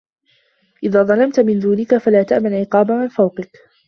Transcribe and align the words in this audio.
إذا 0.83 1.03
ظلمت 1.03 1.39
من 1.39 1.59
دونك 1.59 1.97
فلا 1.97 2.23
تأمن 2.23 2.53
عقاب 2.53 2.91
من 2.91 3.07
فوقك 3.07 3.49